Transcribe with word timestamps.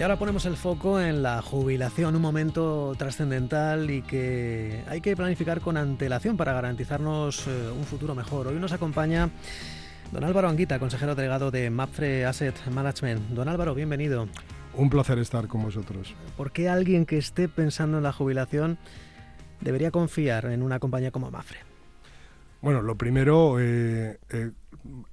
Y 0.00 0.02
ahora 0.02 0.16
ponemos 0.16 0.46
el 0.46 0.56
foco 0.56 0.98
en 0.98 1.22
la 1.22 1.42
jubilación, 1.42 2.16
un 2.16 2.22
momento 2.22 2.94
trascendental 2.96 3.90
y 3.90 4.00
que 4.00 4.82
hay 4.88 5.02
que 5.02 5.14
planificar 5.14 5.60
con 5.60 5.76
antelación 5.76 6.38
para 6.38 6.54
garantizarnos 6.54 7.46
eh, 7.46 7.70
un 7.70 7.84
futuro 7.84 8.14
mejor. 8.14 8.46
Hoy 8.46 8.54
nos 8.54 8.72
acompaña 8.72 9.28
don 10.10 10.24
Álvaro 10.24 10.48
Anguita, 10.48 10.78
consejero 10.78 11.14
delegado 11.14 11.50
de 11.50 11.68
MAPFRE 11.68 12.24
Asset 12.24 12.54
Management. 12.70 13.28
Don 13.28 13.46
Álvaro, 13.46 13.74
bienvenido. 13.74 14.26
Un 14.72 14.88
placer 14.88 15.18
estar 15.18 15.48
con 15.48 15.64
vosotros. 15.64 16.14
¿Por 16.34 16.50
qué 16.50 16.70
alguien 16.70 17.04
que 17.04 17.18
esté 17.18 17.50
pensando 17.50 17.98
en 17.98 18.04
la 18.04 18.12
jubilación 18.14 18.78
debería 19.60 19.90
confiar 19.90 20.46
en 20.46 20.62
una 20.62 20.78
compañía 20.78 21.10
como 21.10 21.30
MAPFRE? 21.30 21.69
Bueno, 22.62 22.82
lo 22.82 22.96
primero, 22.96 23.58
eh, 23.58 24.18
eh, 24.28 24.50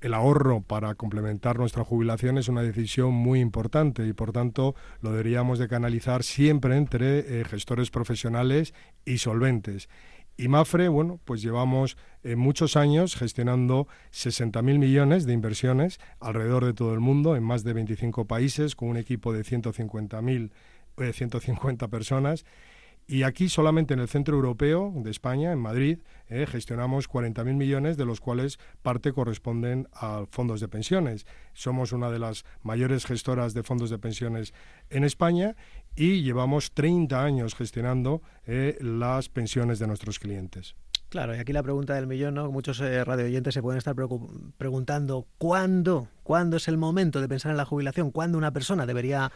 el 0.01 0.13
ahorro 0.13 0.61
para 0.61 0.95
complementar 0.95 1.57
nuestra 1.57 1.85
jubilación 1.85 2.37
es 2.37 2.49
una 2.49 2.61
decisión 2.61 3.13
muy 3.13 3.39
importante 3.39 4.05
y 4.05 4.11
por 4.11 4.33
tanto 4.33 4.75
lo 5.01 5.11
deberíamos 5.11 5.57
de 5.57 5.69
canalizar 5.69 6.23
siempre 6.23 6.75
entre 6.75 7.19
eh, 7.19 7.45
gestores 7.45 7.89
profesionales 7.89 8.73
y 9.05 9.19
solventes. 9.19 9.87
Y 10.35 10.49
Mafre, 10.49 10.89
bueno, 10.89 11.19
pues 11.25 11.41
llevamos 11.41 11.97
muchos 12.35 12.77
años 12.77 13.15
gestionando 13.15 13.87
60.000 14.11 14.77
millones 14.77 15.25
de 15.25 15.33
inversiones 15.33 15.99
alrededor 16.19 16.63
de 16.63 16.75
todo 16.75 16.93
el 16.93 16.99
mundo, 16.99 17.35
en 17.35 17.41
más 17.41 17.63
de 17.63 17.73
25 17.73 18.25
países, 18.25 18.75
con 18.75 18.89
un 18.89 18.97
equipo 18.97 19.33
de 19.33 19.41
150.000, 19.41 20.51
150 21.11 21.87
personas 21.87 22.45
y 23.07 23.23
aquí 23.23 23.47
solamente 23.47 23.93
en 23.93 24.01
el 24.01 24.09
centro 24.09 24.35
europeo 24.35 24.91
de 24.95 25.09
España, 25.11 25.53
en 25.53 25.59
Madrid, 25.59 25.99
eh, 26.27 26.45
gestionamos 26.45 27.09
40.000 27.09 27.55
millones, 27.55 27.95
de 27.95 28.05
los 28.05 28.19
cuales 28.19 28.59
parte 28.81 29.13
corresponden 29.13 29.87
a 29.93 30.25
fondos 30.29 30.59
de 30.59 30.67
pensiones. 30.67 31.25
Somos 31.53 31.93
una 31.93 32.11
de 32.11 32.19
las 32.19 32.43
mayores 32.63 33.05
gestoras 33.05 33.53
de 33.53 33.63
fondos 33.63 33.89
de 33.89 33.97
pensiones 33.97 34.53
en 34.89 35.05
España 35.05 35.55
y 35.95 36.21
llevamos 36.21 36.73
30 36.73 37.23
años 37.23 37.55
gestionando 37.55 38.21
eh, 38.45 38.77
las 38.81 39.29
pensiones 39.29 39.79
de 39.79 39.87
nuestros 39.87 40.19
clientes. 40.19 40.75
Claro, 41.09 41.33
y 41.33 41.39
aquí 41.39 41.53
la 41.53 41.63
pregunta 41.63 41.95
del 41.95 42.05
millón, 42.05 42.33
¿no? 42.33 42.51
Muchos 42.51 42.81
eh, 42.81 43.05
radioyentes 43.05 43.53
se 43.53 43.61
pueden 43.61 43.77
estar 43.77 43.95
preguntando 44.57 45.25
¿cuándo? 45.37 46.09
¿Cuándo 46.23 46.57
es 46.57 46.67
el 46.67 46.77
momento 46.77 47.21
de 47.21 47.29
pensar 47.29 47.51
en 47.51 47.57
la 47.57 47.63
jubilación? 47.63 48.11
¿Cuándo 48.11 48.37
una 48.37 48.51
persona 48.51 48.85
debería 48.85 49.31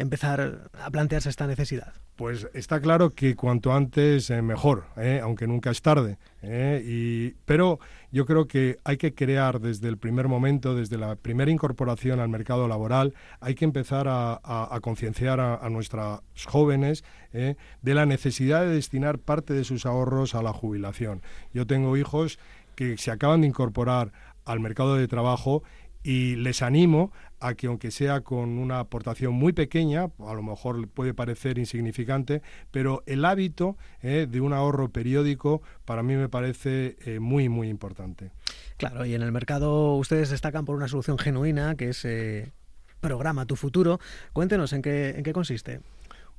empezar 0.00 0.70
a 0.72 0.90
plantearse 0.90 1.28
esta 1.28 1.46
necesidad? 1.46 1.92
Pues 2.16 2.48
está 2.52 2.80
claro 2.80 3.10
que 3.10 3.34
cuanto 3.34 3.72
antes 3.72 4.28
eh, 4.28 4.42
mejor, 4.42 4.84
eh, 4.96 5.20
aunque 5.22 5.46
nunca 5.46 5.70
es 5.70 5.80
tarde. 5.80 6.18
Eh, 6.42 6.82
y, 6.84 7.30
pero 7.44 7.78
yo 8.10 8.26
creo 8.26 8.46
que 8.46 8.78
hay 8.84 8.96
que 8.96 9.14
crear 9.14 9.60
desde 9.60 9.88
el 9.88 9.96
primer 9.96 10.28
momento, 10.28 10.74
desde 10.74 10.98
la 10.98 11.16
primera 11.16 11.50
incorporación 11.50 12.20
al 12.20 12.28
mercado 12.28 12.68
laboral, 12.68 13.14
hay 13.40 13.54
que 13.54 13.64
empezar 13.64 14.06
a, 14.08 14.78
concienciar 14.82 15.40
a, 15.40 15.68
nuestros 15.70 16.20
jóvenes 16.46 17.04
de 17.32 17.94
la 17.94 18.04
necesidad 18.04 18.62
de 18.62 18.74
destinar 18.74 19.18
parte 19.18 19.54
de 19.54 19.64
sus 19.64 19.86
ahorros 19.86 20.34
a 20.34 20.42
la 20.42 20.52
jubilación. 20.52 21.22
Yo 21.54 21.66
tengo 21.66 21.96
hijos 21.96 22.38
que 22.74 22.98
se 22.98 23.10
acaban 23.10 23.42
de 23.42 23.46
incorporar 23.46 24.12
al 24.44 24.60
mercado 24.60 24.96
de 24.96 25.08
trabajo 25.08 25.62
y 26.02 26.36
les 26.36 26.62
animo 26.62 27.12
a 27.40 27.54
que 27.54 27.66
aunque 27.66 27.90
sea 27.90 28.20
con 28.20 28.58
una 28.58 28.80
aportación 28.80 29.34
muy 29.34 29.52
pequeña, 29.52 30.10
a 30.18 30.34
lo 30.34 30.42
mejor 30.42 30.88
puede 30.88 31.14
parecer 31.14 31.58
insignificante, 31.58 32.42
pero 32.70 33.02
el 33.06 33.24
hábito 33.24 33.76
eh, 34.02 34.26
de 34.30 34.40
un 34.40 34.52
ahorro 34.52 34.90
periódico 34.90 35.62
para 35.84 36.02
mí 36.02 36.16
me 36.16 36.28
parece 36.28 36.96
eh, 37.04 37.18
muy, 37.18 37.48
muy 37.48 37.68
importante. 37.68 38.30
Claro, 38.76 39.04
y 39.04 39.14
en 39.14 39.22
el 39.22 39.32
mercado 39.32 39.96
ustedes 39.96 40.30
destacan 40.30 40.64
por 40.64 40.76
una 40.76 40.88
solución 40.88 41.18
genuina 41.18 41.74
que 41.76 41.90
es 41.90 42.04
eh, 42.04 42.52
Programa 43.00 43.46
Tu 43.46 43.56
Futuro. 43.56 44.00
Cuéntenos 44.32 44.72
en 44.72 44.82
qué, 44.82 45.10
en 45.10 45.22
qué 45.22 45.32
consiste. 45.32 45.80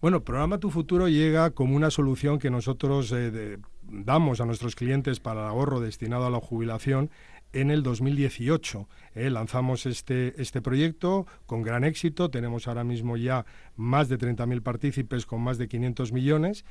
Bueno, 0.01 0.23
Programa 0.23 0.59
Tu 0.59 0.71
Futuro 0.71 1.07
llega 1.07 1.51
como 1.51 1.75
una 1.75 1.91
solución 1.91 2.39
que 2.39 2.49
nosotros 2.49 3.13
damos 3.83 4.41
a 4.41 4.45
nuestros 4.45 4.75
clientes 4.75 5.19
para 5.19 5.41
el 5.41 5.47
ahorro 5.47 5.79
destinado 5.79 6.25
a 6.25 6.31
la 6.31 6.39
jubilación 6.39 7.11
en 7.53 7.71
el 7.71 7.83
2018. 7.83 8.87
Eh, 9.15 9.29
lanzamos 9.29 9.85
este, 9.85 10.39
este 10.41 10.61
proyecto 10.61 11.27
con 11.45 11.61
gran 11.61 11.83
éxito, 11.83 12.29
tenemos 12.29 12.67
ahora 12.67 12.83
mismo 12.83 13.17
ya 13.17 13.45
más 13.75 14.09
de 14.09 14.17
30.000 14.17 14.61
partícipes 14.61 15.25
con 15.25 15.41
más 15.41 15.57
de 15.57 15.67
500 15.67 16.11
millones. 16.11 16.65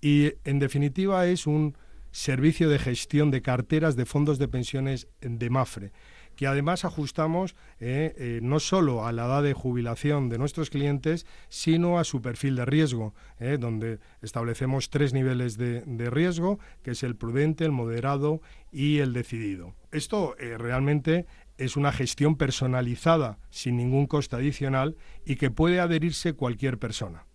Y 0.00 0.32
en 0.44 0.58
definitiva 0.58 1.26
es 1.26 1.46
un 1.46 1.76
servicio 2.12 2.68
de 2.68 2.78
gestión 2.78 3.30
de 3.30 3.42
carteras 3.42 3.96
de 3.96 4.06
fondos 4.06 4.38
de 4.38 4.48
pensiones 4.48 5.08
de 5.20 5.50
Mafre 5.50 5.92
que 6.40 6.46
además 6.46 6.86
ajustamos 6.86 7.54
eh, 7.80 8.14
eh, 8.16 8.40
no 8.42 8.60
solo 8.60 9.04
a 9.04 9.12
la 9.12 9.26
edad 9.26 9.42
de 9.42 9.52
jubilación 9.52 10.30
de 10.30 10.38
nuestros 10.38 10.70
clientes, 10.70 11.26
sino 11.50 11.98
a 11.98 12.04
su 12.04 12.22
perfil 12.22 12.56
de 12.56 12.64
riesgo, 12.64 13.12
eh, 13.40 13.58
donde 13.60 13.98
establecemos 14.22 14.88
tres 14.88 15.12
niveles 15.12 15.58
de, 15.58 15.82
riesgo, 16.08 16.58
que 16.82 16.92
es 16.92 17.02
el 17.02 17.14
prudente, 17.14 17.66
el 17.66 17.72
moderado 17.72 18.40
y 18.72 19.00
el 19.00 19.12
decidido. 19.12 19.74
Esto 19.92 20.34
realmente 20.38 21.26
es 21.58 21.76
una 21.76 21.92
gestión 21.92 22.36
personalizada, 22.36 23.36
sin 23.50 23.76
ningún 23.76 24.06
coste 24.06 24.36
adicional, 24.36 24.96
y 25.26 25.36
que 25.36 25.50
puede 25.50 25.78
adherirse 25.78 26.32
cualquier 26.32 26.78
persona. 26.78 27.26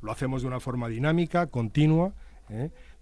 Lo 0.00 0.12
hacemos 0.12 0.42
de 0.42 0.48
una 0.48 0.60
forma 0.60 0.86
dinámica, 0.86 1.48
continua, 1.48 2.14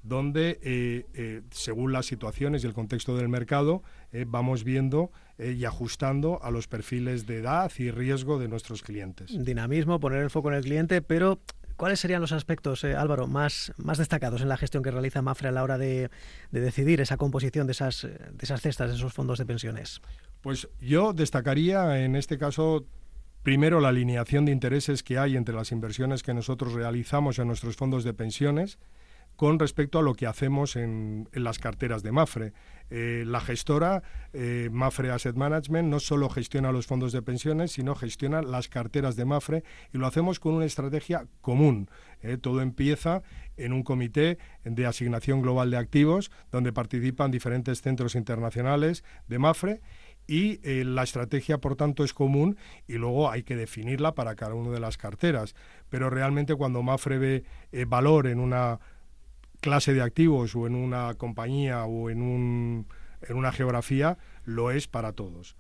donde, 0.03 0.59
eh, 0.63 1.07
eh, 1.15 1.43
según 1.51 1.93
las 1.93 2.07
situaciones 2.07 2.65
y 2.65 2.67
el 2.67 2.73
contexto 2.73 3.17
del 3.17 3.29
mercado, 3.29 3.83
eh, 4.13 4.25
vamos 4.27 4.65
viendo 4.65 5.11
y 5.39 5.65
ajustando 5.65 6.39
a 6.43 6.51
los 6.51 6.69
perfiles 6.69 7.27
de 7.27 7.39
edad 7.39 7.73
y 7.79 7.91
riesgo 7.91 8.39
de 8.39 8.47
nuestros 8.47 8.83
clientes. 8.83 9.31
Dinamismo, 9.43 9.99
poner 9.99 10.23
el 10.23 10.29
foco 10.29 10.51
en 10.51 10.57
el 10.57 10.65
cliente, 10.65 11.01
pero 11.01 11.41
¿cuáles 11.77 11.99
serían 11.99 12.21
los 12.21 12.33
aspectos, 12.33 12.85
Álvaro, 12.85 13.27
más, 13.27 13.73
más 13.79 13.97
destacados 13.97 14.43
en 14.43 14.51
la 14.51 14.59
gestión 14.59 14.83
que 14.83 14.91
realiza 14.91 15.23
Mafre 15.23 15.49
a 15.49 15.53
la 15.53 15.63
hora 15.63 15.79
de, 15.79 16.11
de 16.51 16.61
decidir 16.61 17.01
esa 17.01 17.17
composición 17.17 17.67
de 17.67 17.73
esas, 17.73 18.03
de 18.03 18.39
esas 18.43 18.61
cestas, 18.61 18.91
de 18.91 18.97
esos 18.97 19.15
fondos 19.15 19.39
de 19.39 19.47
pensiones? 19.47 20.03
Pues 20.43 20.69
yo 20.79 21.15
destacaría 21.15 22.05
en 22.05 22.17
este 22.17 22.37
caso 22.37 22.85
Primero, 23.43 23.81
la 23.81 23.89
alineación 23.89 24.45
de 24.45 24.53
intereses 24.53 25.03
que 25.03 25.17
hay 25.17 25.35
entre 25.35 25.55
las 25.55 25.73
inversiones 25.73 26.23
que 26.23 26.35
nosotros 26.35 26.75
realizamos 26.75 27.39
en 27.39 27.47
nuestros 27.47 27.75
fondos 27.75 28.05
de 28.05 28.13
pensiones 28.13 28.79
con 29.41 29.59
respecto 29.59 29.99
a 29.99 30.03
lo 30.03 30.13
que 30.13 30.27
hacemos 30.27 30.77
en, 30.77 31.27
las 31.33 31.59
carteras 31.59 32.03
de 32.03 32.13
Mafre. 32.13 32.53
Eh, 32.91 33.25
la 33.27 33.41
gestora, 33.41 34.03
eh, 34.33 34.69
Mafre 34.71 35.11
Asset 35.11 35.35
Management, 35.35 35.89
no 35.89 35.99
solo 35.99 36.29
gestiona 36.29 36.73
los 36.73 36.87
fondos 36.87 37.13
de 37.13 37.23
pensiones, 37.23 37.73
sino 37.73 37.95
gestiona 37.95 38.43
las 38.43 38.69
carteras 38.69 39.17
de 39.17 39.25
Mafre 39.25 39.65
y 39.95 39.99
lo 39.99 40.07
hacemos 40.07 40.41
con 40.41 40.55
una 40.55 40.67
estrategia 40.67 41.27
común. 41.41 41.89
Eh, 42.21 42.37
todo 42.37 42.61
empieza 42.61 43.23
en 43.57 43.73
un 43.73 43.83
comité 43.83 44.37
de 44.65 44.85
asignación 44.85 45.41
global 45.41 45.71
de 45.71 45.79
activos, 45.79 46.31
donde 46.51 46.75
participan 46.75 47.31
diferentes 47.31 47.81
centros 47.81 48.17
internacionales 48.17 49.05
de 49.29 49.39
Mafre 49.39 49.81
y 50.27 50.61
la 50.85 51.03
estrategia, 51.03 51.59
por 51.59 51.77
tanto, 51.77 52.05
es 52.05 52.13
común 52.13 52.59
y 52.87 52.95
luego 52.95 53.31
hay 53.31 53.43
que 53.43 53.57
definirla 53.57 54.15
para 54.15 54.37
cada 54.37 54.55
una 54.55 54.71
de 54.71 54.81
las 54.81 54.97
carteras. 54.97 55.55
Pero 55.89 56.09
realmente 56.09 56.55
cuando 56.55 56.83
Mafre 56.83 57.19
ve 57.19 57.45
valor 57.87 58.29
en 58.29 58.39
una 58.39 58.79
clase 59.61 59.95
de 59.95 60.03
activos 60.03 60.55
o 60.57 60.67
en 60.67 60.75
una 60.75 61.15
compañía 61.15 61.85
o 61.85 62.11
en, 62.11 62.23
un, 62.23 62.87
en 63.23 63.37
una 63.37 63.53
geografía, 63.53 64.19
lo 64.45 64.71
es 64.71 64.89
para 64.89 65.13
todos. 65.13 65.57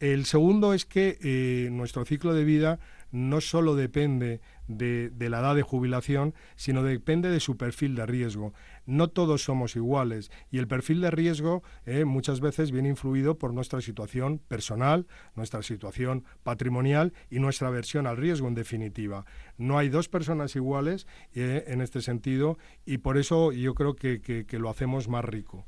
El 0.00 0.26
segundo 0.26 0.74
es 0.74 0.84
que 0.84 1.18
eh, 1.22 1.70
nuestro 1.70 2.04
ciclo 2.04 2.34
de 2.34 2.44
vida 2.44 2.78
no 3.10 3.40
solo 3.40 3.74
depende 3.74 4.40
de, 4.66 5.10
la 5.18 5.40
edad 5.40 5.54
de 5.54 5.62
jubilación, 5.62 6.34
sino 6.56 6.82
depende 6.82 7.30
de 7.30 7.40
su 7.40 7.56
perfil 7.56 7.94
de 7.94 8.06
riesgo. 8.06 8.52
No 8.86 9.08
todos 9.08 9.42
somos 9.42 9.76
iguales 9.76 10.30
y 10.50 10.58
el 10.58 10.68
perfil 10.68 11.00
de 11.00 11.10
riesgo 11.10 11.62
eh, 11.86 12.04
muchas 12.04 12.40
veces 12.40 12.70
viene 12.70 12.90
influido 12.90 13.38
por 13.38 13.52
nuestra 13.52 13.80
situación 13.80 14.38
personal, 14.38 15.06
nuestra 15.34 15.62
situación 15.62 16.24
patrimonial 16.42 17.12
y 17.30 17.38
nuestra 17.38 17.68
aversión 17.68 18.06
al 18.06 18.16
riesgo 18.16 18.48
en 18.48 18.54
definitiva. 18.54 19.24
No 19.56 19.78
hay 19.78 19.88
dos 19.88 20.08
personas 20.08 20.54
iguales 20.56 21.06
eh, 21.34 21.64
en 21.68 21.80
este 21.80 22.02
sentido 22.02 22.58
y 22.84 22.98
por 22.98 23.18
eso 23.18 23.52
yo 23.52 23.74
creo 23.74 23.94
que 23.96 24.46
lo 24.58 24.70
hacemos 24.70 25.08
más 25.08 25.24
rico. 25.24 25.66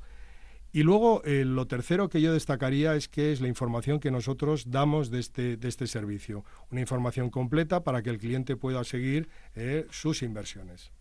Y 0.72 0.84
luego, 0.84 1.22
eh, 1.25 1.44
lo 1.44 1.67
tercero 1.67 2.08
que 2.08 2.20
yo 2.20 2.32
destacaría 2.32 2.94
es 2.94 3.08
que 3.08 3.32
es 3.32 3.40
la 3.40 3.49
información 3.49 3.99
que 3.99 4.11
nosotros 4.11 4.70
damos 4.70 5.11
de 5.11 5.19
este, 5.19 5.56
de 5.56 5.69
este 5.69 5.87
servicio. 5.87 6.44
Una 6.70 6.81
información 6.81 7.31
completa 7.31 7.82
para 7.82 8.02
que 8.02 8.11
el 8.11 8.19
cliente 8.19 8.56
pueda 8.56 8.84
seguir 8.84 9.28
eh, 9.56 9.87
sus 9.90 10.22
inversiones. 10.22 10.93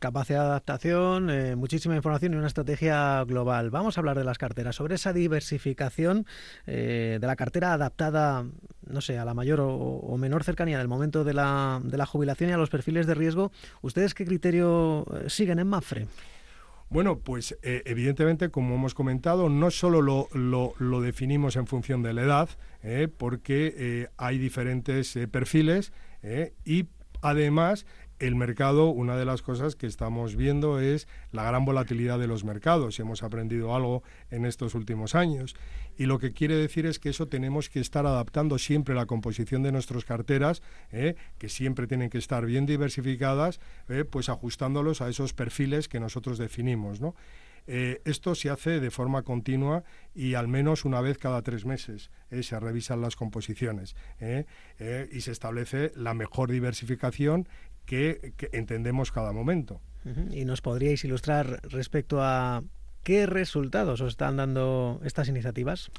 Capacidad 0.00 0.40
de 0.40 0.46
adaptación, 0.46 1.30
eh, 1.30 1.54
muchísima 1.54 1.94
información 1.94 2.32
y 2.32 2.36
una 2.36 2.48
estrategia 2.48 3.22
global. 3.22 3.70
Vamos 3.70 3.96
a 3.96 4.00
hablar 4.00 4.18
de 4.18 4.24
las 4.24 4.38
carteras, 4.38 4.74
sobre 4.74 4.96
esa 4.96 5.12
diversificación 5.12 6.26
de 6.66 7.20
la 7.22 7.36
cartera 7.36 7.72
adaptada, 7.72 8.44
no 8.88 9.00
sé, 9.00 9.18
a 9.18 9.24
la 9.24 9.32
mayor 9.32 9.60
o, 9.62 10.16
menor 10.18 10.42
cercanía 10.42 10.78
del 10.78 10.88
momento 10.88 11.22
de 11.22 11.34
la, 11.34 11.80
de 11.84 11.96
la, 11.96 12.06
jubilación 12.06 12.50
y 12.50 12.54
a 12.54 12.56
los 12.56 12.70
perfiles 12.70 13.06
de 13.06 13.14
riesgo. 13.14 13.52
¿Ustedes 13.82 14.14
qué 14.14 14.24
criterio 14.24 15.06
siguen 15.28 15.60
en 15.60 15.68
Mafre? 15.68 16.08
Bueno, 16.90 17.20
pues 17.20 17.56
eh, 17.62 17.82
evidentemente, 17.86 18.50
como 18.50 18.74
hemos 18.74 18.94
comentado, 18.94 19.48
no 19.48 19.70
solo 19.70 20.02
lo, 20.02 20.28
lo, 20.34 21.00
definimos 21.00 21.54
en 21.54 21.68
función 21.68 22.02
de 22.02 22.12
la 22.12 22.22
edad, 22.22 22.48
eh, 22.82 23.06
porque 23.16 23.72
eh, 23.76 24.08
hay 24.16 24.38
diferentes 24.38 25.16
perfiles 25.30 25.92
y 26.64 26.86
además 27.22 27.86
el 28.20 28.36
mercado, 28.36 28.90
una 28.90 29.16
de 29.16 29.24
las 29.24 29.40
cosas 29.40 29.76
que 29.76 29.86
estamos 29.86 30.36
viendo 30.36 30.78
es 30.78 31.08
la 31.32 31.42
gran 31.42 31.64
volatilidad 31.64 32.18
de 32.18 32.26
los 32.26 32.44
mercados. 32.44 33.00
Hemos 33.00 33.22
aprendido 33.22 33.74
algo 33.74 34.02
en 34.30 34.44
estos 34.44 34.74
últimos 34.74 35.14
años. 35.14 35.56
Y 35.96 36.04
lo 36.04 36.18
que 36.18 36.32
quiere 36.32 36.54
decir 36.54 36.84
es 36.84 36.98
que 36.98 37.08
eso 37.08 37.28
tenemos 37.28 37.70
que 37.70 37.80
estar 37.80 38.06
adaptando 38.06 38.58
siempre 38.58 38.94
la 38.94 39.06
composición 39.06 39.62
de 39.62 39.72
nuestras 39.72 40.04
carteras, 40.04 40.62
¿eh? 40.92 41.16
que 41.38 41.48
siempre 41.48 41.86
tienen 41.86 42.10
que 42.10 42.18
estar 42.18 42.44
bien 42.44 42.66
diversificadas, 42.66 43.58
¿eh? 43.88 44.04
pues 44.04 44.28
ajustándolos 44.28 45.00
a 45.00 45.08
esos 45.08 45.32
perfiles 45.32 45.88
que 45.88 45.98
nosotros 45.98 46.36
definimos. 46.36 47.00
¿no? 47.00 47.14
Eh, 47.72 48.02
esto 48.04 48.34
se 48.34 48.50
hace 48.50 48.80
de 48.80 48.90
forma 48.90 49.22
continua 49.22 49.84
y 50.12 50.34
al 50.34 50.48
menos 50.48 50.84
una 50.84 51.00
vez 51.00 51.18
cada 51.18 51.40
tres 51.42 51.64
meses 51.64 52.10
se 52.42 52.58
revisan 52.58 53.00
las 53.00 53.14
composiciones 53.14 53.94
y 54.20 55.20
se 55.20 55.30
establece 55.30 55.92
la 55.94 56.12
mejor 56.14 56.50
diversificación 56.50 57.48
que, 57.86 58.34
entendemos 58.52 59.12
cada 59.12 59.32
momento. 59.32 59.80
¿Y 60.30 60.44
nos 60.44 60.62
podríais 60.62 61.04
ilustrar 61.04 61.60
respecto 61.64 62.22
a 62.22 62.62
qué 63.02 63.26
resultados 63.26 64.00
os 64.00 64.08
están 64.08 64.36
dando 64.36 65.00
estas 65.04 65.28
iniciativas? 65.28 65.90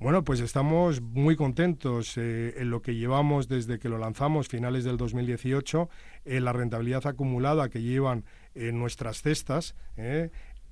Bueno, 0.00 0.24
pues 0.24 0.40
estamos 0.40 1.00
muy 1.00 1.36
contentos 1.36 2.18
eh, 2.18 2.54
en 2.56 2.70
lo 2.70 2.82
que 2.82 2.96
llevamos 2.96 3.48
desde 3.48 3.78
que 3.78 3.88
lo 3.88 3.96
lanzamos, 3.98 4.48
finales 4.48 4.84
del 4.84 4.96
2018, 4.96 5.88
en 6.24 6.44
la 6.44 6.52
rentabilidad 6.52 7.06
acumulada 7.06 7.68
que 7.68 7.80
llevan 7.80 8.24
en 8.54 8.78
nuestras 8.78 9.22
cestas. 9.22 9.76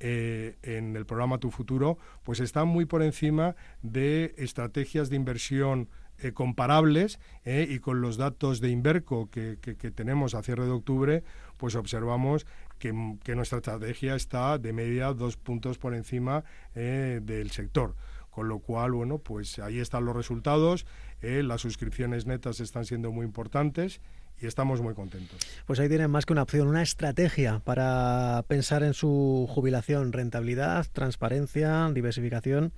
Eh, 0.04 0.56
en 0.64 0.96
el 0.96 1.06
programa 1.06 1.38
Tu 1.38 1.52
Futuro, 1.52 1.96
pues 2.24 2.40
está 2.40 2.64
muy 2.64 2.86
por 2.86 3.04
encima 3.04 3.54
de 3.82 4.34
estrategias 4.36 5.10
de 5.10 5.14
inversión 5.14 5.88
eh, 6.18 6.32
comparables 6.32 7.20
eh, 7.44 7.68
y 7.70 7.78
con 7.78 8.00
los 8.00 8.16
datos 8.16 8.60
de 8.60 8.70
Inverco 8.70 9.30
que, 9.30 9.56
tenemos 9.94 10.34
a 10.34 10.42
cierre 10.42 10.64
de 10.64 10.72
octubre, 10.72 11.22
pues 11.56 11.76
observamos 11.76 12.48
que, 12.80 12.92
nuestra 12.92 13.58
estrategia 13.58 14.16
está 14.16 14.58
de 14.58 14.72
media 14.72 15.12
dos 15.12 15.36
puntos 15.36 15.78
por 15.78 15.94
encima 15.94 16.42
del 16.74 17.52
sector. 17.52 17.94
Con 18.28 18.48
lo 18.48 18.58
cual, 18.58 18.92
bueno, 18.92 19.18
pues 19.18 19.60
ahí 19.60 19.78
están 19.78 20.04
los 20.04 20.16
resultados, 20.16 20.84
las 21.20 21.60
suscripciones 21.60 22.26
netas 22.26 22.58
están 22.58 22.86
siendo 22.86 23.12
muy 23.12 23.24
importantes 23.24 24.00
y 24.42 24.46
estamos 24.46 24.80
muy 24.80 24.94
contentos. 24.94 25.38
Pues 25.66 25.78
ahí 25.80 25.88
tienen 25.88 26.10
más 26.10 26.26
que 26.26 26.32
una 26.32 26.42
opción, 26.42 26.68
una 26.68 26.82
estrategia 26.82 27.60
para 27.60 28.44
pensar 28.48 28.82
en 28.82 28.94
su 28.94 29.46
jubilación, 29.48 30.12
rentabilidad, 30.12 30.86
transparencia, 30.92 31.88
diversificación 31.92 32.72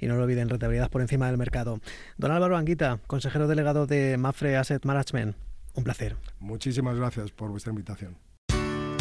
y 0.00 0.06
no 0.06 0.16
lo 0.16 0.24
olviden, 0.24 0.48
rentabilidad 0.48 0.90
por 0.90 1.02
encima 1.02 1.26
del 1.26 1.38
mercado. 1.38 1.80
Don 2.16 2.30
Álvaro 2.30 2.56
Anguita, 2.56 3.00
consejero 3.06 3.48
delegado 3.48 3.86
de 3.86 4.16
Mafre 4.16 4.56
Asset 4.56 4.84
Management, 4.84 5.36
un 5.74 5.84
placer. 5.84 6.16
Muchísimas 6.38 6.96
gracias 6.96 7.30
por 7.30 7.50
vuestra 7.50 7.70
invitación. 7.70 8.16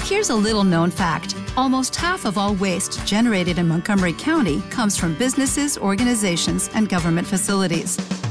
Here's 0.09 0.29
a 0.29 0.35
little 0.35 0.63
known 0.63 0.89
fact. 0.89 1.35
Almost 1.57 1.93
half 1.93 2.23
of 2.23 2.37
all 2.37 2.55
waste 2.55 3.05
generated 3.05 3.57
in 3.59 3.67
Montgomery 3.67 4.13
County 4.13 4.61
comes 4.69 4.97
from 4.97 5.15
businesses, 5.15 5.77
organizations, 5.77 6.69
and 6.73 6.87
government 6.87 7.27
facilities. 7.27 7.97